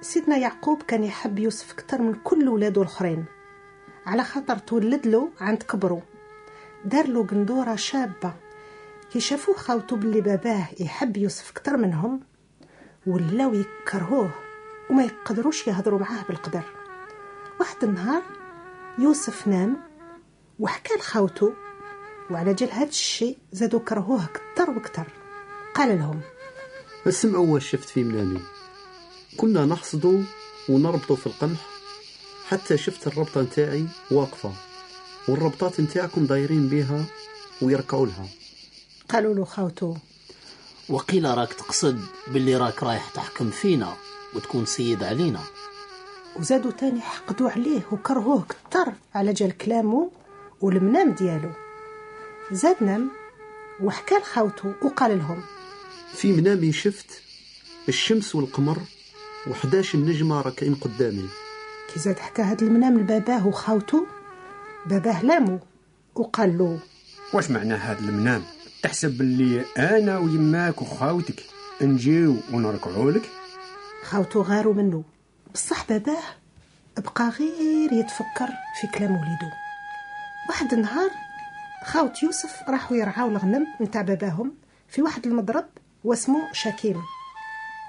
سيدنا 0.00 0.36
يعقوب 0.36 0.82
كان 0.82 1.04
يحب 1.04 1.38
يوسف 1.38 1.72
أكثر 1.72 2.02
من 2.02 2.14
كل 2.14 2.48
ولاده 2.48 2.82
الآخرين. 2.82 3.24
على 4.06 4.24
خاطر 4.24 4.58
تولد 4.58 5.06
له 5.06 5.28
عند 5.40 5.62
كبره 5.62 6.02
دار 6.84 7.06
له 7.06 7.26
قندورة 7.26 7.76
شابة. 7.76 8.32
كي 9.12 9.20
شافوه 9.20 9.56
خاوتو 9.56 9.96
باللي 9.96 10.20
باباه 10.20 10.68
يحب 10.80 11.16
يوسف 11.16 11.50
أكثر 11.50 11.76
منهم. 11.76 12.20
ولاو 13.06 13.54
يكرهوه 13.54 14.30
وما 14.90 15.04
يقدروش 15.04 15.66
يهضروا 15.66 15.98
معاه 15.98 16.24
بالقدر. 16.28 16.62
واحد 17.60 17.84
النهار 17.84 18.22
يوسف 18.98 19.48
نام 19.48 19.76
وحكى 20.58 20.94
لخاوتو 20.94 21.52
وعلى 22.30 22.54
جال 22.54 22.70
هاد 22.70 22.88
الشيء 22.88 23.38
زادوا 23.52 23.80
كرهوه 23.80 24.26
كتر 24.26 24.70
وكتر 24.70 25.06
قال 25.74 25.98
لهم 25.98 26.20
اسم 27.08 27.34
أول 27.34 27.62
شفت 27.62 27.88
في 27.88 28.04
منامي 28.04 28.40
كنا 29.36 29.64
نحصد 29.64 30.24
ونربط 30.68 31.12
في 31.12 31.26
القمح 31.26 31.58
حتى 32.48 32.78
شفت 32.78 33.06
الربطة 33.06 33.42
نتاعي 33.42 33.86
واقفة 34.10 34.52
والربطات 35.28 35.80
نتاعكم 35.80 36.26
دايرين 36.26 36.68
بيها 36.68 37.04
ويركعوا 37.62 38.06
لها. 38.06 38.28
قالوا 39.08 39.34
له 39.34 39.44
خاوتو. 39.44 39.94
وقيل 40.88 41.24
راك 41.24 41.52
تقصد 41.52 42.00
باللي 42.26 42.56
راك 42.56 42.82
رايح 42.82 43.08
تحكم 43.08 43.50
فينا 43.50 43.96
وتكون 44.34 44.66
سيد 44.66 45.02
علينا. 45.02 45.40
وزادوا 46.36 46.70
تاني 46.70 47.00
حقدوا 47.00 47.50
عليه 47.50 47.80
وكرهوه 47.92 48.42
كتر 48.42 48.92
على 49.14 49.32
جال 49.32 49.56
كلامه 49.56 50.10
والمنام 50.60 51.12
ديالو. 51.12 51.50
زاد 52.52 52.76
نام 52.80 53.10
وحكى 53.82 54.14
لخاوتو 54.14 54.72
وقال 54.82 55.18
لهم 55.18 55.42
في 56.14 56.32
منامي 56.32 56.72
شفت 56.72 57.22
الشمس 57.88 58.34
والقمر 58.34 58.78
و11 59.46 59.94
نجمة 59.96 60.40
راكعين 60.40 60.74
قدامي. 60.74 61.28
كي 61.94 62.00
زاد 62.00 62.18
حكى 62.18 62.42
هاد 62.42 62.62
المنام 62.62 62.98
لباباه 62.98 63.46
وخاوتو 63.46 64.06
باباه 64.86 65.22
لامو 65.24 65.58
وقال 66.14 66.58
له 66.58 66.78
واش 67.32 67.50
معنى 67.50 67.74
هذا 67.74 67.98
المنام؟ 68.00 68.42
تحسب 68.82 69.20
اللي 69.20 69.64
أنا 69.78 70.18
ويماك 70.18 70.82
وخاوتك 70.82 71.42
نجيو 71.82 72.36
ونركعوا 72.52 73.10
لك. 73.10 73.30
خاوتو 74.04 74.42
غاروا 74.42 74.74
منه 74.74 75.02
بصح 75.54 75.86
باباه 75.88 76.22
بقى 76.98 77.28
غير 77.28 77.92
يتفكر 77.92 78.48
في 78.80 78.86
كلام 78.98 79.10
وليدو. 79.10 79.50
واحد 80.48 80.72
النهار 80.72 81.10
خاوت 81.84 82.22
يوسف 82.22 82.50
راحوا 82.68 82.96
يرعاو 82.96 83.28
الغنم 83.28 83.66
نتاع 83.80 84.02
باباهم 84.02 84.52
في 84.88 85.02
واحد 85.02 85.26
المضرب 85.26 85.64
واسمه 86.04 86.52
شكيم 86.52 86.96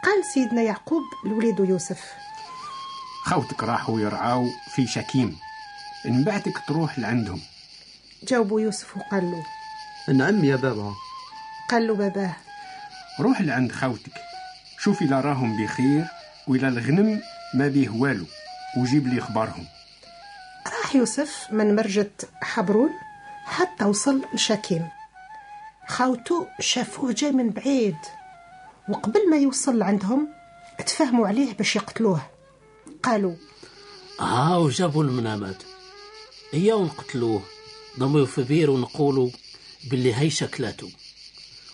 قال 0.03 0.25
سيدنا 0.33 0.61
يعقوب 0.61 1.03
لوليدو 1.25 1.63
يوسف. 1.63 2.13
خاوتك 3.23 3.63
راحوا 3.63 3.99
يرعاو 3.99 4.45
في 4.75 4.87
شكيم. 4.87 5.37
نبعتك 6.05 6.57
تروح 6.67 6.99
لعندهم. 6.99 7.41
جاوبوا 8.23 8.61
يوسف 8.61 8.97
وقال 8.97 9.31
له 9.31 9.43
نعم 10.15 10.45
يا 10.45 10.55
بابا. 10.55 10.93
قال 11.69 11.87
له 11.87 11.95
باباه 11.95 12.35
روح 13.19 13.41
لعند 13.41 13.71
خاوتك 13.71 14.13
شوف 14.79 15.01
إلا 15.01 15.21
راهم 15.21 15.63
بخير 15.63 16.05
وإلا 16.47 16.67
الغنم 16.67 17.21
ما 17.53 17.67
بيه 17.67 17.89
والو. 17.89 18.25
وجيب 18.77 19.07
لي 19.07 19.19
اخبارهم 19.19 19.65
راح 20.67 20.95
يوسف 20.95 21.47
من 21.51 21.75
مرجة 21.75 22.11
حبرون 22.41 22.89
حتى 23.45 23.85
وصل 23.85 24.21
لشكيم. 24.33 24.89
خاوتو 25.87 26.45
شافوه 26.59 27.13
جاي 27.13 27.31
من 27.31 27.49
بعيد. 27.49 27.97
وقبل 28.89 29.29
ما 29.29 29.37
يوصل 29.37 29.77
لعندهم 29.77 30.27
تفهموا 30.87 31.27
عليه 31.27 31.53
باش 31.53 31.75
يقتلوه. 31.75 32.21
قالوا 33.03 33.35
ها 34.19 34.57
وجابوا 34.57 35.03
المنامات. 35.03 35.63
هيا 36.51 36.73
ونقتلوه. 36.73 37.41
ضميو 37.99 38.25
في 38.25 38.43
بير 38.43 38.69
ونقولوا 38.69 39.29
باللي 39.89 40.15
هي 40.15 40.29
شكلاتو 40.29 40.87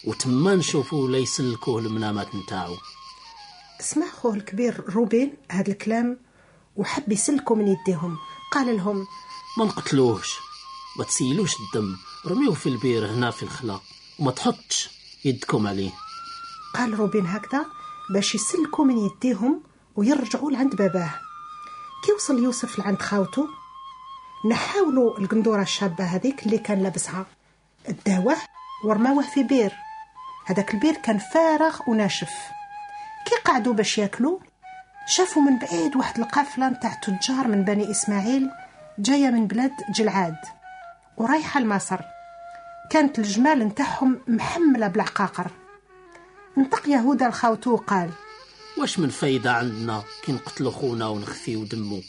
وتما 0.04 0.56
نشوفوا 0.56 1.10
لا 1.10 1.18
يسلكوه 1.18 1.80
المنامات 1.80 2.36
نتاعو. 2.36 2.78
سمع 3.80 4.10
خوه 4.10 4.34
الكبير 4.34 4.84
روبين 4.90 5.34
هذا 5.52 5.72
الكلام 5.72 6.18
وحب 6.76 7.12
يسلكوا 7.12 7.56
من 7.56 7.68
يديهم. 7.68 8.18
قال 8.52 8.78
لهم 8.78 9.08
ما 9.58 9.66
نقتلوهش. 9.66 10.34
ما 10.98 11.04
تسيلوش 11.04 11.52
الدم. 11.60 11.98
رميوه 12.26 12.54
في 12.54 12.70
البير 12.70 13.12
هنا 13.12 13.32
في 13.32 13.44
الخلا 13.44 13.80
وما 14.20 14.32
تحطش 14.32 14.90
يدكم 15.26 15.68
عليه. 15.68 15.92
قال 16.78 17.00
روبين 17.00 17.26
هكذا 17.26 17.66
باش 18.10 18.36
يسلكوا 18.36 18.86
من 18.86 18.98
يديهم 18.98 19.64
ويرجعوا 19.96 20.52
لعند 20.52 20.76
باباه. 20.76 21.10
كي 22.06 22.12
وصل 22.12 22.44
يوسف 22.44 22.80
لعند 22.80 23.02
خاوته 23.02 23.48
نحاولوا 24.50 25.18
القندورة 25.20 25.62
الشابة 25.62 26.04
هذيك 26.04 26.46
اللي 26.46 26.58
كان 26.58 26.84
لابسها 26.84 27.26
داوه 28.06 28.36
ورماوه 28.84 29.24
في 29.24 29.44
بير. 29.44 29.74
هذاك 30.46 30.74
البير 30.74 30.94
كان 30.94 31.18
فارغ 31.18 31.80
وناشف. 31.88 32.34
كي 33.26 33.36
قعدوا 33.46 33.74
باش 33.74 33.98
ياكلوا 33.98 34.40
شافوا 35.08 35.42
من 35.42 35.60
بعيد 35.60 35.96
واحد 35.96 36.20
القافلة 36.20 36.70
نتاع 36.70 36.94
تجار 36.94 37.48
من 37.48 37.64
بني 37.64 37.92
إسماعيل 37.92 38.50
جاية 39.00 39.30
من 39.30 39.48
بلاد 39.48 39.72
جلعاد 39.90 40.38
ورايحة 41.18 41.60
لمصر 41.60 42.00
كانت 42.90 43.20
الجمال 43.20 43.60
نتاعهم 43.60 44.22
محملة 44.28 44.88
بالعقاقر. 44.88 45.52
نطق 46.58 46.90
يهودا 46.90 47.28
لخاوتو 47.28 47.72
وقال 47.72 48.10
واش 48.78 49.00
من 49.00 49.10
فايدة 49.10 49.52
عندنا 49.54 50.04
كي 50.24 50.32
نقتلو 50.32 50.72
خونا 50.72 51.08
ونخفيو 51.08 51.64
دمو 51.64 52.02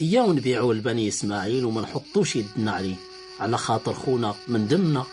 إيا 0.00 0.22
ونبيعوه 0.22 0.74
لبني 0.74 1.08
إسماعيل 1.08 1.64
وما 1.64 1.80
نحطوش 1.80 2.36
يدنا 2.36 2.72
عليه 2.72 2.96
على 3.40 3.58
خاطر 3.58 3.92
خونا 3.92 4.34
من 4.48 4.68
دمنا. 4.68 5.04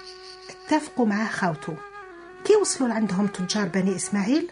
اتفقوا 0.49 1.05
معاه 1.05 1.27
خاوتو 1.29 1.73
كي 2.45 2.55
وصلوا 2.55 2.89
لعندهم 2.89 3.27
تجار 3.27 3.67
بني 3.67 3.95
إسماعيل 3.95 4.51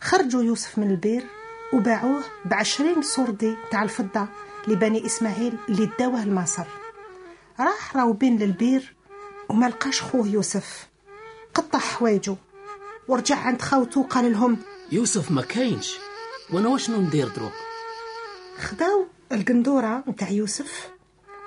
خرجوا 0.00 0.42
يوسف 0.42 0.78
من 0.78 0.90
البير 0.90 1.24
وباعوه 1.72 2.24
بعشرين 2.44 3.02
صردي 3.02 3.56
تاع 3.70 3.82
الفضة 3.82 4.28
لبني 4.68 5.06
إسماعيل 5.06 5.52
اللي 5.68 5.90
داوه 5.98 6.24
لمصر 6.24 6.66
راح 7.60 7.96
راوبين 7.96 8.38
للبير 8.38 8.94
وما 9.48 9.66
لقاش 9.66 10.02
خوه 10.02 10.28
يوسف. 10.28 10.88
قطع 11.54 11.78
حوايجه 11.78 12.36
ورجع 13.08 13.36
عند 13.36 13.62
خاوته 13.62 14.00
وقال 14.00 14.32
لهم. 14.32 14.58
يوسف 14.92 15.30
ما 15.30 15.42
كاينش. 15.42 15.90
وأنا 16.52 16.68
واشنو 16.68 17.00
ندير 17.00 17.28
دروك؟ 17.28 17.52
خداو 18.58 19.06
القندورة 19.32 20.04
متاع 20.06 20.28
يوسف 20.28 20.88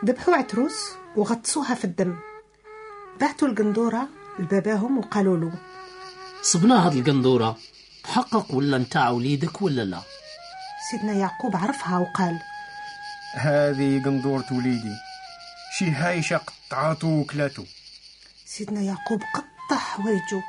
ذبحوا 0.06 0.36
عتروس 0.36 0.92
وغطسوها 1.16 1.76
في 1.76 1.86
الدم. 1.86 2.16
بعتوا 3.22 3.48
القندورة 3.48 4.08
لباباهم 4.40 4.98
وقالوا 4.98 5.38
له 5.38 5.52
صبنا 6.42 6.88
هاد 6.88 6.96
القندورة 6.96 7.58
تحقق 8.04 8.56
ولا 8.56 8.78
نتاع 8.78 9.10
وليدك 9.10 9.62
ولا 9.62 9.86
لا؟ 9.86 10.02
سيدنا 10.92 11.14
يعقوب 11.14 11.56
عرفها 11.56 11.98
وقال 11.98 12.40
هذه 13.36 14.04
قندورة 14.06 14.46
وليدي. 14.52 14.96
شي 15.78 15.92
هايشة 15.92 16.38
قطعاتو 16.38 17.08
وكلاتو. 17.08 17.64
سيدنا 18.46 18.82
يعقوب 18.82 19.22
قطع 19.36 19.78
حوايجه 19.78 20.44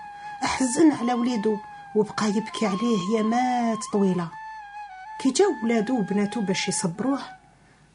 أحزن 0.47 0.93
على 0.93 1.15
وليده 1.15 1.61
وبقى 1.97 2.29
يبكي 2.29 2.67
عليه 2.67 3.17
يامات 3.17 3.79
طويلة. 3.93 4.31
كي 5.21 5.31
جاو 5.31 5.49
ولادو 5.65 5.99
وبناتو 5.99 6.41
باش 6.41 6.69
يصبروه 6.69 7.19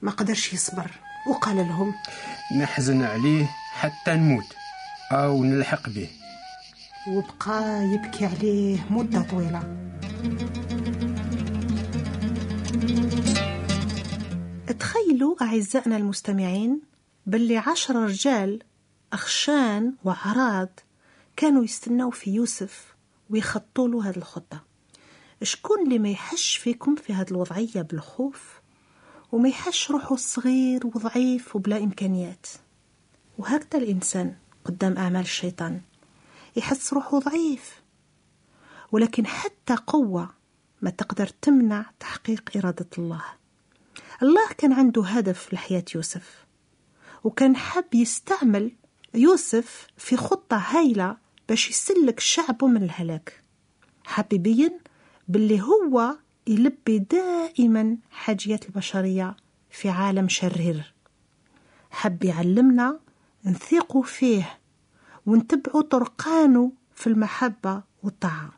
ما 0.02 0.12
قدرش 0.12 0.54
يصبر 0.54 0.92
وقال 1.28 1.58
لهم 1.58 1.94
نحزن 2.62 3.02
عليه 3.04 3.46
حتى 3.74 4.14
نموت 4.16 4.56
أو 5.12 5.44
نلحق 5.44 5.90
به. 5.90 6.10
وبقى 7.08 7.84
يبكي 7.86 8.26
عليه 8.26 8.80
مدة 8.90 9.22
طويلة. 9.22 9.64
تخيلوا 14.80 15.36
أعزائنا 15.42 15.98
المستمعين 15.98 16.82
باللي 17.26 17.58
عشر 17.58 17.96
رجال 17.96 18.60
أخشان 19.14 19.94
وعراض 20.04 20.80
كانوا 21.42 21.64
يستناو 21.64 22.10
في 22.10 22.32
يوسف 22.32 22.96
ويخطوا 23.30 23.88
له 23.88 24.10
هذه 24.10 24.18
الخطة. 24.18 24.64
شكون 25.44 25.84
اللي 25.84 26.00
ما 26.00 26.10
يحش 26.10 26.58
فيكم 26.58 26.96
في 26.96 27.14
هذه 27.14 27.32
الوضعية 27.32 27.82
بالخوف 27.82 28.62
وما 29.32 29.50
يحش 29.50 29.92
روحه 29.92 30.16
صغير 30.16 30.88
وضعيف 30.88 31.56
وبلا 31.56 31.78
إمكانيات؟ 31.78 32.48
وهكذا 33.38 33.84
الإنسان 33.84 34.36
قدام 34.66 34.98
أعمال 34.98 35.22
الشيطان 35.22 35.82
يحس 36.56 36.94
روحه 36.94 37.20
ضعيف 37.20 37.82
ولكن 38.92 39.28
حتى 39.28 39.76
قوة 39.88 40.30
ما 40.82 40.90
تقدر 40.90 41.28
تمنع 41.28 41.86
تحقيق 42.00 42.50
إرادة 42.58 42.90
الله. 42.98 43.24
الله 44.24 44.48
كان 44.58 44.74
عنده 44.74 45.04
هدف 45.06 45.54
لحياة 45.54 45.86
يوسف 45.96 46.46
وكان 47.24 47.56
حب 47.56 47.96
يستعمل 47.96 48.72
يوسف 49.14 49.88
في 49.98 50.18
خطة 50.18 50.58
هايلة 50.58 51.21
باش 51.52 51.70
يسلك 51.70 52.20
شعبه 52.20 52.68
من 52.68 52.84
الهلاك. 52.84 53.44
حب 54.06 54.34
يبين 54.34 54.80
باللي 55.28 55.62
هو 55.62 56.18
يلبي 56.48 57.00
دائما 57.00 57.98
حاجيات 58.12 58.66
البشرية 58.66 59.36
في 59.70 59.90
عالم 59.90 60.30
شرير. 60.30 60.94
حب 61.92 62.24
يعلمنا 62.24 63.00
نثيقوا 63.46 64.04
فيه 64.04 64.60
ونتبعوا 65.26 65.82
طرقانه 65.82 66.72
في 66.96 67.08
المحبة 67.08 67.82
والطاعة. 68.04 68.52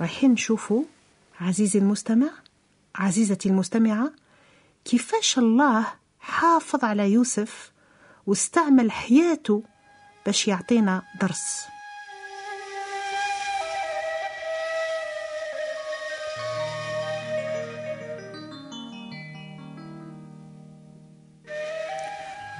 رايحين 0.00 0.30
نشوفوا 0.32 0.82
عزيزي 1.40 1.78
المستمع 1.78 2.30
عزيزتي 2.94 3.48
المستمعة 3.48 4.12
كيفاش 4.84 5.38
الله 5.38 5.86
حافظ 6.20 6.84
على 6.84 7.12
يوسف 7.12 7.72
واستعمل 8.26 8.92
حياته 8.92 9.62
باش 10.26 10.48
يعطينا 10.48 11.02
درس. 11.20 11.64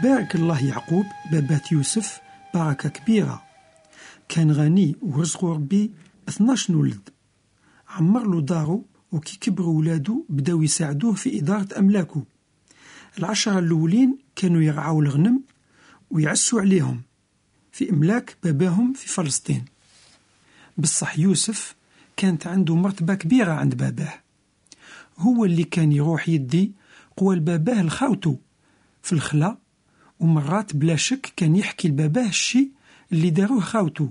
بارك 0.02 0.34
الله 0.34 0.66
يعقوب 0.66 1.06
بابات 1.32 1.72
يوسف 1.72 2.20
بركة 2.54 2.88
كبيرة. 2.88 3.42
كان 4.28 4.52
غني 4.52 4.96
ورزقو 5.02 5.52
ربي 5.52 5.90
12 6.28 6.76
ولد 6.76 7.08
عمر 7.88 8.26
له 8.26 8.40
دارو 8.40 8.86
وكي 9.12 9.38
كبروا 9.38 9.78
ولادو 9.78 10.24
بداو 10.28 10.62
يساعدوه 10.62 11.12
في 11.14 11.38
إدارة 11.38 11.78
أملاكه. 11.78 12.22
العشرة 13.18 13.58
الأولين 13.58 14.18
كانوا 14.36 14.62
يرعاو 14.62 15.00
الغنم 15.00 15.42
ويعسوا 16.10 16.60
عليهم 16.60 17.02
في 17.72 17.90
إملاك 17.90 18.36
باباهم 18.42 18.92
في 18.92 19.08
فلسطين. 19.08 19.64
بصح 20.78 21.18
يوسف 21.18 21.74
كانت 22.16 22.46
عنده 22.46 22.74
مرتبة 22.74 23.14
كبيرة 23.14 23.52
عند 23.52 23.74
باباه. 23.74 24.14
هو 25.18 25.44
اللي 25.44 25.64
كان 25.64 25.92
يروح 25.92 26.28
يدي 26.28 26.72
قوى 27.16 27.38
باباه 27.38 27.82
لخاوته 27.82 28.38
في 29.02 29.12
الخلا 29.12 29.56
ومرات 30.20 30.76
بلا 30.76 30.96
شك 30.96 31.32
كان 31.36 31.56
يحكي 31.56 31.88
لباباه 31.88 32.28
الشي 32.28 32.68
اللي 33.12 33.30
داروه 33.30 33.60
خاوته 33.60 34.10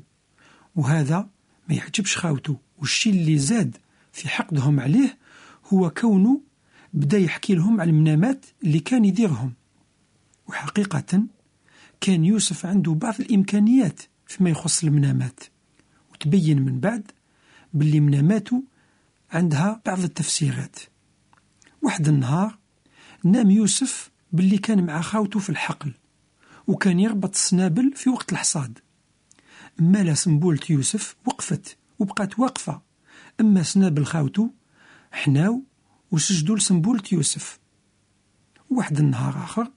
وهذا 0.76 1.30
ما 1.70 1.76
يعجبش 1.76 2.18
خاوته 2.18 2.58
والشي 2.78 3.10
اللي 3.10 3.38
زاد 3.38 3.78
في 4.12 4.30
حقدهم 4.30 4.80
عليه 4.80 5.18
هو 5.74 5.90
كونه 5.90 6.42
بدا 6.94 7.18
يحكي 7.18 7.56
لهم 7.56 7.82
على 7.82 7.90
المنامات 7.90 8.46
اللي 8.64 8.80
كان 8.80 9.06
يديرهم. 9.06 9.54
وحقيقة 10.48 11.24
كان 12.02 12.26
يوسف 12.26 12.66
عنده 12.66 12.92
بعض 12.94 13.14
الإمكانيات 13.20 14.02
فيما 14.28 14.50
يخص 14.50 14.84
المنامات. 14.84 15.40
وتبين 16.12 16.62
من 16.62 16.80
بعد 16.80 17.12
باللي 17.74 18.00
مناماته 18.00 18.64
عندها 19.32 19.82
بعض 19.86 20.00
التفسيرات. 20.00 20.80
واحد 21.82 22.08
النهار 22.08 22.58
نام 23.24 23.52
يوسف 23.52 24.12
باللي 24.32 24.58
كان 24.58 24.86
مع 24.86 25.02
خاوته 25.02 25.40
في 25.40 25.50
الحقل. 25.50 25.94
وكان 26.70 27.00
يربط 27.00 27.36
السنابل 27.36 27.94
في 27.96 28.10
وقت 28.10 28.32
الحصاد. 28.32 28.80
مالا 29.80 30.14
سنبولة 30.14 30.60
يوسف 30.70 31.16
وقفت 31.26 31.78
وبقات 32.00 32.40
واقفة. 32.40 32.82
أما 33.40 33.64
سنابل 33.64 34.06
خاوتو 34.06 34.50
حناو 35.12 35.64
وسجدوا 36.12 36.58
لسنبولة 36.58 37.04
يوسف. 37.12 37.60
واحد 38.70 39.00
النهار 39.00 39.44
آخر 39.44 39.72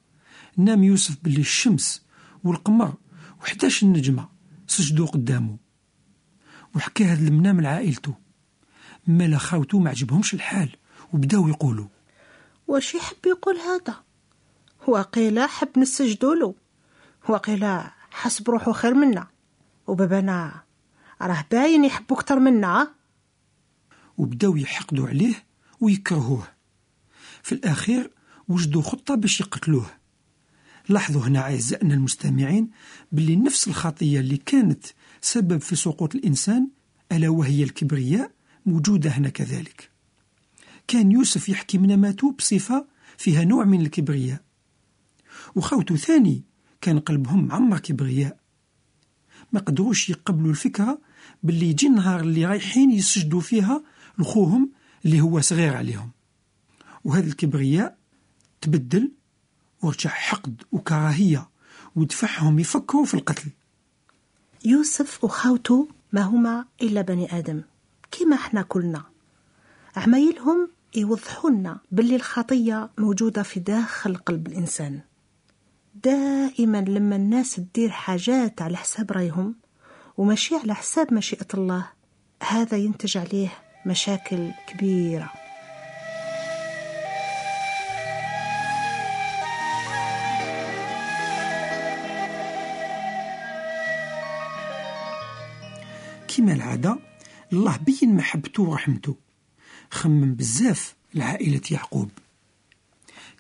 نام 0.57 0.85
يوسف 0.85 1.17
باللي 1.23 1.41
الشمس 1.41 2.07
والقمر 2.45 2.95
وحداش 3.43 3.83
النجمة 3.83 4.29
سجدوا 4.67 5.07
قدامه 5.07 5.57
وحكى 6.75 7.05
هذا 7.05 7.29
المنام 7.29 7.61
لعائلته. 7.61 8.15
مالا 9.07 9.39
خاوتو 9.39 9.79
ما 9.79 9.91
عجبهمش 9.91 10.35
الحال 10.35 10.77
وبداو 11.13 11.49
يقولوا. 11.49 11.89
واش 12.69 12.95
يحب 12.95 13.27
يقول 13.27 13.57
هذا؟ 13.57 13.97
وقيل 14.87 15.41
حب 15.41 15.79
نسجدوا 15.79 16.35
له 16.35 16.62
وقيل 17.29 17.81
حسب 18.11 18.51
روحه 18.51 18.73
خير 18.73 18.95
منا. 18.95 19.27
وبابانا 19.87 20.63
راه 21.23 21.45
باين 21.51 21.85
يحبو 21.85 22.15
أكتر 22.15 22.39
منا؟ 22.39 22.95
وبداو 24.19 24.57
يحقدوا 24.57 25.09
عليه 25.09 25.35
ويكرهوه. 25.81 26.49
في 27.43 27.53
الأخير 27.53 28.11
وجدوا 28.49 28.83
خطة 28.83 29.15
باش 29.15 29.41
يقتلوه. 29.41 29.87
لاحظوا 30.89 31.23
هنا 31.23 31.41
أعزائنا 31.41 31.95
المستمعين 31.95 32.71
باللي 33.13 33.37
نفس 33.37 33.69
الخطية 33.69 34.21
اللي 34.21 34.37
كانت 34.37 34.87
سبب 35.21 35.61
في 35.61 35.77
سقوط 35.77 36.15
الإنسان 36.15 36.69
ألا 37.13 37.29
وهي 37.29 37.63
الكبرياء 37.63 38.31
موجودة 38.67 39.11
هنا 39.11 39.29
كذلك. 39.29 39.91
كان 40.89 41.13
يوسف 41.13 41.49
يحكي 41.49 41.79
مناماته 41.79 42.33
بصفة 42.33 42.87
فيها 43.19 43.45
نوع 43.45 43.65
من 43.65 43.81
الكبرياء. 43.81 44.41
وخوته 45.55 45.97
ثاني 45.97 46.43
كان 46.83 46.99
قلبهم 46.99 47.47
معمر 47.47 47.79
كبرياء 47.79 48.37
ما 49.53 49.61
قدروش 49.61 50.11
يقبلوا 50.11 50.51
الفكرة 50.51 50.99
باللي 51.43 51.67
يجي 51.71 51.87
النهار 51.87 52.21
اللي 52.21 52.47
رايحين 52.47 52.91
يسجدوا 52.91 53.41
فيها 53.41 53.83
لخوهم 54.19 54.71
اللي 55.05 55.21
هو 55.21 55.41
صغير 55.41 55.77
عليهم. 55.77 56.11
وهذا 57.05 57.27
الكبرياء 57.27 57.97
تبدل 58.61 59.13
ورجع 59.83 60.11
حقد 60.11 60.63
وكراهية 60.73 61.49
ودفعهم 61.97 62.59
يفكروا 62.59 63.05
في 63.05 63.15
القتل. 63.15 63.51
يوسف 64.65 65.25
وخاوته 65.25 65.89
ما 66.13 66.21
هما 66.21 66.65
إلا 66.83 67.03
بني 67.03 67.39
آدم 67.39 67.63
كما 68.11 68.37
إحنا 68.37 68.63
كلنا. 68.63 69.03
عمايلهم 69.97 70.69
يوضحوا 70.97 71.51
لنا 71.51 71.79
باللي 71.93 72.17
الخطية 72.17 72.91
موجودة 72.99 73.43
في 73.43 73.61
داخل 73.61 74.17
قلب 74.17 74.47
الإنسان. 74.47 75.01
دائما 75.95 76.79
لما 76.79 77.17
الناس 77.17 77.55
تدير 77.55 77.91
حاجات 77.91 78.63
على 78.63 78.77
حساب 78.77 79.13
رأيهم 79.13 79.55
وماشي 80.17 80.57
على 80.57 80.75
حساب 80.75 81.15
مشيئة 81.15 81.47
الله 81.55 81.89
هذا 82.43 82.77
ينتج 82.77 83.19
عليه 83.19 83.49
مشاكل 83.87 84.51
كبيرة. 84.67 85.33
كما 96.37 96.53
العادة 96.53 96.99
الله 97.53 97.77
بين 97.77 98.17
محبته 98.17 98.63
ورحمته 98.63 99.15
خمم 99.91 100.35
بزاف 100.35 100.95
لعائلة 101.15 101.61
يعقوب. 101.71 102.11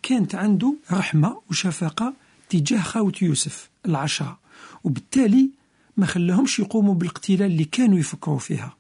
كانت 0.02 0.34
عنده 0.34 0.74
رحمة 0.92 1.42
وشفقة 1.50 2.14
تجاه 2.52 2.82
خاوة 2.82 3.12
يوسف 3.22 3.70
العشرة 3.86 4.38
وبالتالي 4.84 5.50
ما 5.96 6.06
خلاهمش 6.06 6.58
يقوموا 6.58 6.94
بالاقتلال 6.94 7.42
اللي 7.42 7.64
كانوا 7.64 7.98
يفكروا 7.98 8.38
فيها. 8.38 8.76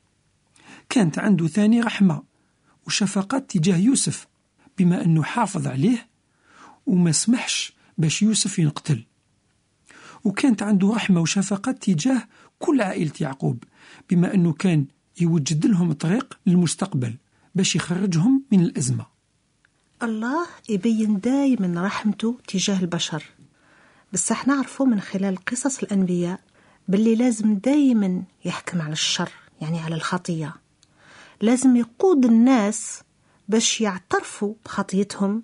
كانت 0.88 1.18
عنده 1.18 1.46
ثاني 1.46 1.80
رحمة 1.80 2.22
وشفقة 2.86 3.38
تجاه 3.38 3.76
يوسف 3.76 4.26
بما 4.78 5.04
أنه 5.04 5.22
حافظ 5.22 5.66
عليه 5.66 6.08
وما 6.86 7.12
سمحش 7.12 7.72
باش 7.98 8.22
يوسف 8.22 8.58
ينقتل. 8.58 9.04
وكانت 10.24 10.62
عنده 10.62 10.90
رحمة 10.90 11.20
وشفقة 11.20 11.72
تجاه 11.72 12.28
كل 12.58 12.80
عائلة 12.82 13.12
يعقوب 13.20 13.64
بما 14.10 14.34
أنه 14.34 14.52
كان 14.52 14.86
يوجد 15.20 15.66
لهم 15.66 15.92
طريق 15.92 16.38
للمستقبل 16.46 17.16
باش 17.54 17.76
يخرجهم 17.76 18.42
من 18.52 18.60
الأزمة. 18.60 19.06
الله 20.02 20.46
يبين 20.68 21.20
دايما 21.20 21.86
رحمته 21.86 22.38
تجاه 22.48 22.80
البشر. 22.80 23.24
بس 24.12 24.32
نعرفه 24.46 24.84
من 24.84 25.00
خلال 25.00 25.44
قصص 25.44 25.78
الأنبياء 25.78 26.40
باللي 26.88 27.14
لازم 27.14 27.54
دايما 27.54 28.22
يحكم 28.44 28.82
على 28.82 28.92
الشر 28.92 29.30
يعني 29.60 29.80
على 29.80 29.94
الخطية. 29.94 30.54
لازم 31.40 31.76
يقود 31.76 32.24
الناس 32.24 33.02
باش 33.48 33.80
يعترفوا 33.80 34.54
بخطيتهم 34.64 35.42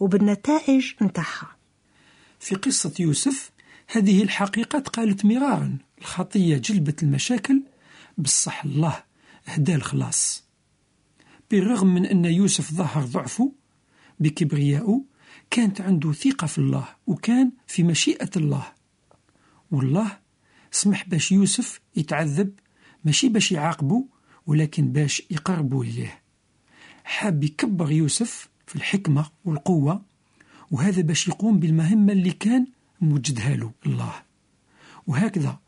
وبالنتائج 0.00 0.92
نتاعها. 1.02 1.56
في 2.40 2.54
قصة 2.54 2.92
يوسف 3.00 3.50
هذه 3.88 4.22
الحقيقة 4.22 4.78
قالت 4.78 5.24
مرارا 5.24 5.78
الخطية 5.98 6.56
جلبت 6.56 7.02
المشاكل 7.02 7.62
بصح 8.18 8.64
الله 8.64 9.02
هدى 9.44 9.74
الخلاص. 9.74 10.44
بالرغم 11.50 11.94
من 11.94 12.06
أن 12.06 12.24
يوسف 12.24 12.72
ظهر 12.72 13.04
ضعفه 13.04 13.52
بكبريائه 14.20 15.02
كانت 15.50 15.80
عنده 15.80 16.12
ثقة 16.12 16.46
في 16.46 16.58
الله 16.58 16.88
وكان 17.06 17.52
في 17.66 17.82
مشيئة 17.82 18.30
الله. 18.36 18.72
والله 19.70 20.18
سمح 20.70 21.08
باش 21.08 21.32
يوسف 21.32 21.80
يتعذب 21.96 22.52
ماشي 23.04 23.28
باش 23.28 23.52
يعاقبه 23.52 24.04
ولكن 24.46 24.92
باش 24.92 25.22
يقربوا 25.30 25.84
إليه 25.84 26.22
حاب 27.04 27.44
يكبر 27.44 27.90
يوسف 27.90 28.48
في 28.66 28.76
الحكمة 28.76 29.30
والقوة 29.44 30.02
وهذا 30.70 31.02
باش 31.02 31.28
يقوم 31.28 31.58
بالمهمة 31.58 32.12
اللي 32.12 32.30
كان 32.30 32.66
موجدها 33.00 33.56
له 33.56 33.72
الله. 33.86 34.14
وهكذا 35.06 35.58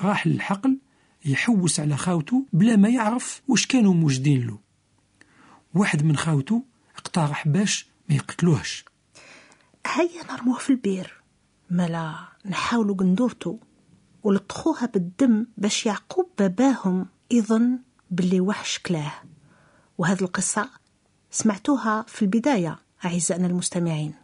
راح 0.00 0.26
للحقل 0.26 0.78
يحوس 1.24 1.80
على 1.80 1.96
خاوته 1.96 2.46
بلا 2.52 2.76
ما 2.76 2.88
يعرف 2.88 3.42
واش 3.48 3.66
كانوا 3.66 3.94
موجدين 3.94 4.46
له. 4.46 4.58
واحد 5.74 6.02
من 6.02 6.16
خاوته 6.16 6.64
اقترح 6.96 7.48
باش 7.48 7.86
ما 8.08 8.14
يقتلوهش. 8.16 8.84
هيا 9.94 10.32
نرموه 10.32 10.58
في 10.58 10.70
البير. 10.70 11.22
ملا 11.70 12.14
نحاولوا 12.46 12.96
قندورته 12.96 13.60
ولطخوها 14.22 14.86
بالدم 14.86 15.46
باش 15.56 15.86
يعقوب 15.86 16.30
باباهم 16.38 17.06
يظن 17.30 17.78
باللي 18.10 18.40
وحش 18.40 18.78
كلاه. 18.78 19.12
وهذه 19.98 20.22
القصة 20.22 20.70
سمعتوها 21.30 22.04
في 22.08 22.22
البداية 22.22 22.78
أعزائنا 23.04 23.46
المستمعين. 23.46 24.14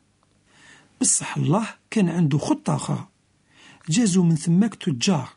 بصح 1.00 1.36
الله 1.36 1.68
كان 1.90 2.08
عنده 2.08 2.38
خطة 2.38 2.76
أخرى 2.76 3.08
جازوا 3.88 4.24
من 4.24 4.36
ثماك 4.36 4.74
تجار. 4.74 5.28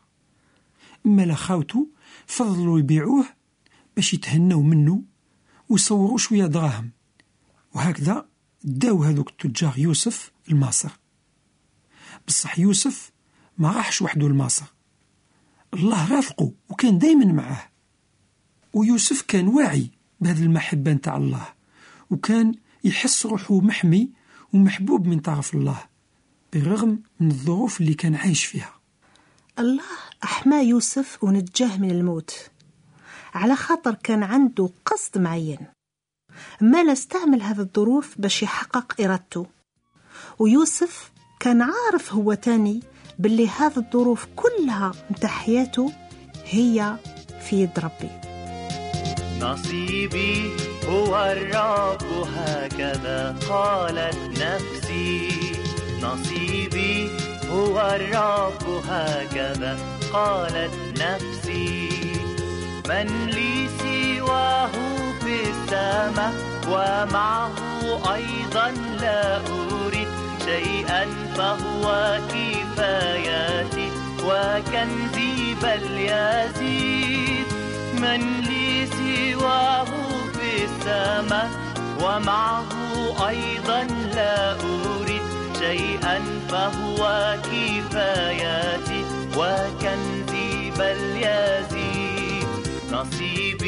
إما 1.06 1.22
لخاوتو 1.22 1.86
فضلوا 2.28 2.80
يبيعوه 2.80 3.26
باش 3.96 4.14
يتهنوا 4.14 4.64
منه 4.64 5.04
ويصوروا 5.70 6.18
شوية 6.18 6.46
دراهم. 6.46 6.92
وهكذا 7.76 8.26
داو 8.64 9.04
هذوك 9.04 9.30
التجار 9.30 9.74
يوسف 9.78 10.32
لمصر 10.48 10.90
بصح 12.28 12.60
يوسف 12.60 13.12
ما 13.58 13.72
راحش 13.72 14.02
وحده 14.02 14.28
لمصر 14.28 14.66
الله 15.74 16.16
رافقه 16.16 16.52
وكان 16.70 16.98
دايما 16.98 17.26
معاه. 17.26 17.64
ويوسف 18.74 19.22
كان 19.22 19.48
واعي 19.48 19.92
بهذه 20.20 20.44
المحبة 20.44 20.92
نتاع 20.92 21.18
الله. 21.18 21.46
وكان 22.10 22.56
يحس 22.84 23.26
روحه 23.26 23.60
محمي 23.60 24.12
ومحبوب 24.54 25.08
من 25.08 25.20
طرف 25.20 25.54
الله 25.54 25.84
بالرغم 26.54 27.02
من 27.20 27.32
الظروف 27.32 27.82
اللي 27.82 27.94
كان 27.94 28.16
عايش 28.16 28.46
فيها. 28.46 28.74
الله 29.60 29.84
أحمى 30.24 30.56
يوسف 30.56 31.24
ونجاه 31.24 31.78
من 31.78 31.92
الموت. 31.92 32.50
على 33.34 33.56
خاطر 33.56 33.94
كان 33.94 34.24
عنده 34.24 34.70
قصد 34.86 35.18
معين. 35.18 35.77
ما 36.62 36.92
استعمل 36.92 37.42
هذه 37.42 37.60
الظروف 37.60 38.16
باش 38.18 38.44
يحقق 38.44 39.02
إرادته. 39.02 39.46
ويوسف 40.40 41.12
كان 41.40 41.62
عارف 41.62 42.14
هو 42.14 42.34
تاني 42.34 42.84
باللي 43.20 43.48
هذه 43.48 43.78
الظروف 43.78 44.28
كلها 44.36 44.92
متاع 45.10 45.30
حياته 45.30 45.92
هي 46.46 46.96
في 47.50 47.62
يد 47.62 47.80
ربي. 47.80 48.10
نصيبي 49.42 50.52
هو 50.90 51.36
الرب 51.38 52.04
هكذا 52.36 53.36
قالت 53.50 54.18
نفسي. 54.42 55.30
نصيبي 56.02 57.10
هو 57.50 57.80
الرب 57.96 58.64
هكذا 58.90 59.80
قالت 60.14 61.02
نفسي. 61.02 61.90
من 62.90 63.28
لي 63.28 63.68
سواه 63.80 64.97
في 65.28 65.42
السماء 65.50 66.34
ومعه 66.68 67.54
أيضا 68.16 68.72
لا 69.02 69.38
أريد 69.38 70.08
شيئا 70.46 71.06
فهو 71.38 72.18
كفاياتي 72.30 73.90
وكنزي 74.24 75.56
بل 75.64 75.84
يزيد 75.98 77.48
من 78.02 78.22
لي 78.48 78.88
سواه 78.88 79.86
في 80.34 80.50
السماء 80.66 81.50
ومعه 82.02 82.70
أيضا 83.30 83.84
لا 84.16 84.52
أريد 84.52 85.22
شيئا 85.60 86.20
فهو 86.50 87.36
كفاياتي 87.44 89.02
وكنزي 89.38 90.72
بل 90.80 91.00
يزيد 91.28 92.48
نصيبي 92.92 93.67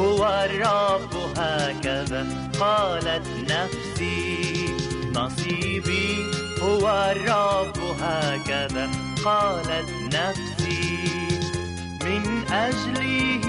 هو 0.00 0.46
الرب 0.50 1.14
هكذا 1.36 2.26
قالت 2.60 3.26
نفسي 3.50 4.74
نصيبي 5.14 6.26
هو 6.62 7.12
الرب 7.16 7.78
هكذا 8.00 8.90
قالت 9.24 9.90
نفسي. 10.14 11.08
من 12.04 12.24
أجله 12.52 13.44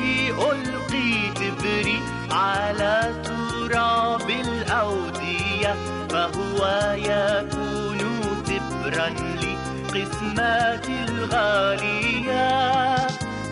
ألقي 0.52 1.12
تبري 1.36 2.00
على 2.32 3.14
تراب 3.24 4.30
الأودية 4.30 5.76
فهو 6.10 6.60
يكون 6.96 8.00
تبرا 8.48 9.10
لقسمات 9.10 10.88
الغالية. 10.90 12.52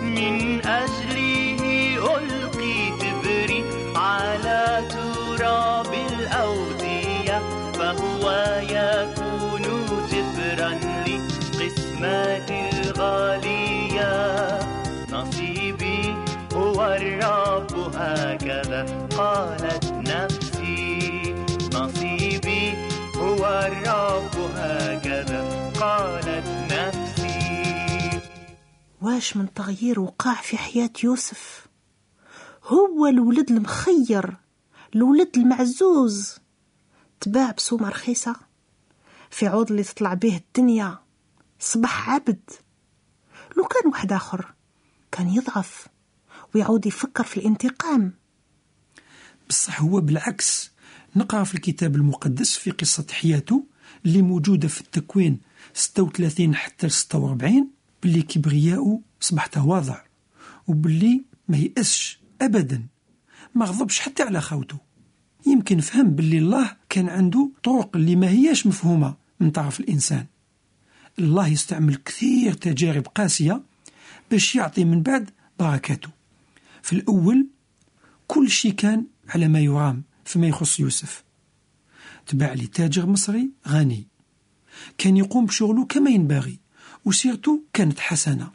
من 0.01 0.65
أجله 0.65 1.28
فهو 7.89 8.25
يكون 8.61 9.63
تبرا 10.11 10.71
لقسمات 11.59 12.51
الغالية. 12.51 14.13
نصيبي 15.11 16.15
هو 16.53 16.85
الرب 16.85 17.73
هكذا 17.95 19.07
قالت 19.17 19.85
نفسي. 19.93 21.35
نصيبي 21.73 22.73
هو 23.15 23.41
الرب 23.67 24.35
هكذا 24.55 25.71
قالت 25.79 26.47
نفسي. 26.71 28.21
واش 29.01 29.37
من 29.37 29.53
تغيير 29.53 29.99
وقع 29.99 30.33
في 30.33 30.57
حياة 30.57 30.89
يوسف؟ 31.03 31.67
هو 32.63 33.07
الولد 33.07 33.51
المخير 33.51 34.37
الولد 34.95 35.37
المعزوز. 35.37 36.39
تباع 37.19 37.51
بسومة 37.51 37.89
رخيصة؟ 37.89 38.35
في 39.29 39.47
عوض 39.47 39.71
اللي 39.71 39.83
تطلع 39.83 40.13
به 40.13 40.37
الدنيا 40.37 40.97
صبح 41.59 42.09
عبد. 42.09 42.49
لو 43.57 43.63
كان 43.63 43.91
واحد 43.91 44.13
آخر 44.13 44.53
كان 45.11 45.29
يضعف 45.29 45.87
ويعود 46.55 46.85
يفكر 46.85 47.23
في 47.23 47.37
الانتقام. 47.37 48.13
بصح 49.49 49.81
هو 49.81 50.01
بالعكس 50.01 50.71
نقرأ 51.15 51.43
في 51.43 51.55
الكتاب 51.55 51.95
المقدس 51.95 52.57
في 52.57 52.71
قصة 52.71 53.05
حياته 53.11 53.65
اللي 54.05 54.21
موجودة 54.21 54.67
في 54.67 54.81
التكوين 54.81 55.39
36 55.73 56.55
حتى 56.55 56.89
46 56.89 57.69
باللي 58.03 58.21
كبرياءه 58.21 59.01
صبح 59.19 59.45
تواضع 59.45 60.01
وباللي 60.67 61.23
ما 61.47 61.57
يأسش 61.57 62.19
أبدا 62.41 62.87
ما 63.55 63.65
غضبش 63.65 63.99
حتى 63.99 64.23
على 64.23 64.41
خوته. 64.41 64.77
يمكن 65.47 65.79
فهم 65.79 66.09
باللي 66.09 66.37
الله 66.37 66.75
كان 66.89 67.09
عنده 67.09 67.49
طرق 67.63 67.95
اللي 67.95 68.15
ما 68.15 68.29
هياش 68.29 68.67
مفهومة 68.67 69.15
من 69.39 69.51
طرف 69.51 69.79
الإنسان. 69.79 70.25
الله 71.19 71.47
يستعمل 71.47 71.95
كثير 71.95 72.53
تجارب 72.53 73.07
قاسية 73.07 73.63
باش 74.31 74.55
يعطي 74.55 74.85
من 74.85 75.01
بعد 75.01 75.29
بركاته. 75.59 76.09
في 76.81 76.93
الأول 76.93 77.47
كل 78.27 78.49
شيء 78.49 78.71
كان 78.71 79.05
على 79.29 79.47
ما 79.47 79.59
يرام 79.59 80.03
فيما 80.25 80.47
يخص 80.47 80.79
يوسف. 80.79 81.23
تبع 82.27 82.53
لي 82.53 82.67
تاجر 82.67 83.05
مصري 83.05 83.49
غني. 83.67 84.07
كان 84.97 85.17
يقوم 85.17 85.45
بشغله 85.45 85.85
كما 85.85 86.09
ينبغي 86.09 86.59
وسيرته 87.05 87.63
كانت 87.73 87.99
حسنة. 87.99 88.51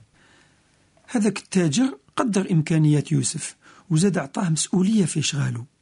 هذاك 1.06 1.38
التاجر 1.38 1.98
قدر 2.16 2.50
إمكانيات 2.50 3.12
يوسف 3.12 3.56
وزاد 3.90 4.18
أعطاه 4.18 4.48
مسؤولية 4.48 5.04
في 5.04 5.20
إشغاله. 5.20 5.73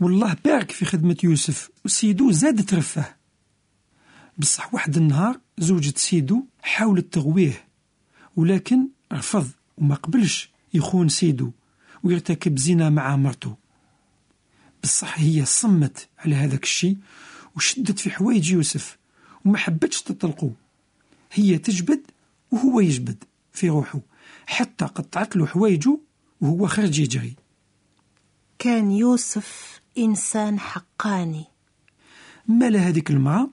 والله 0.00 0.36
بارك 0.44 0.70
في 0.70 0.84
خدمة 0.84 1.16
يوسف 1.24 1.70
وسيدو 1.84 2.30
زاد 2.32 2.64
ترفه 2.64 3.14
بصح 4.38 4.74
واحد 4.74 4.96
النهار 4.96 5.40
زوجة 5.58 5.92
سيدو 5.96 6.44
حاولت 6.62 7.14
تغويه 7.14 7.64
ولكن 8.36 8.88
رفض 9.12 9.50
وما 9.78 9.94
قبلش 9.94 10.50
يخون 10.74 11.08
سيدو 11.08 11.50
ويرتكب 12.04 12.58
زنا 12.58 12.90
مع 12.90 13.16
مرته. 13.16 13.56
بصح 14.82 15.18
هي 15.18 15.44
صمت 15.44 16.08
على 16.18 16.34
هذاك 16.34 16.62
الشيء 16.62 16.96
وشدت 17.56 17.98
في 17.98 18.10
حوايج 18.10 18.50
يوسف 18.50 18.98
وما 19.44 19.58
حبتش 19.58 20.02
تطلقه 20.02 20.52
هي 21.32 21.58
تجبد 21.58 22.00
وهو 22.50 22.80
يجبد 22.80 23.24
في 23.52 23.68
روحه 23.68 24.00
حتى 24.46 24.84
قطعت 24.84 25.36
له 25.36 25.46
حوايجه 25.46 25.98
وهو 26.40 26.66
خرج 26.66 26.98
يجري. 26.98 27.36
كان 28.58 28.90
يوسف 28.90 29.73
إنسان 29.98 30.60
حقاني. 30.60 31.44
مالا 32.48 32.78
هذيك 32.78 33.10
المرأة؟ 33.10 33.50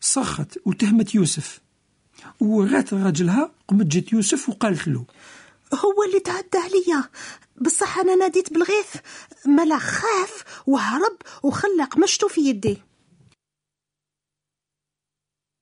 صخت 0.00 0.58
وتهمت 0.64 1.14
يوسف. 1.14 1.60
وغات 2.40 2.94
راجلها 2.94 3.50
قمت 3.68 3.86
جت 3.86 4.12
يوسف 4.12 4.48
وقالت 4.48 4.88
له 4.88 5.04
هو 5.74 6.02
اللي 6.06 6.20
تعدى 6.20 6.58
عليا 6.58 7.04
بصح 7.60 7.98
أنا 7.98 8.14
ناديت 8.14 8.52
بالغيث. 8.52 8.96
ملا 9.46 9.78
خاف 9.78 10.44
وهرب 10.66 11.16
وخلى 11.42 11.84
قمشته 11.90 12.28
في 12.28 12.40
يدي. 12.40 12.78